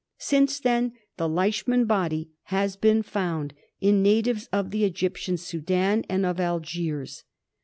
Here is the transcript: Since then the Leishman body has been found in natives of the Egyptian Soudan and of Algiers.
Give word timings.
Since 0.17 0.59
then 0.59 0.93
the 1.17 1.29
Leishman 1.29 1.85
body 1.85 2.31
has 2.45 2.75
been 2.75 3.03
found 3.03 3.53
in 3.79 4.01
natives 4.01 4.49
of 4.51 4.71
the 4.71 4.83
Egyptian 4.83 5.37
Soudan 5.37 6.05
and 6.09 6.25
of 6.25 6.39
Algiers. 6.39 7.23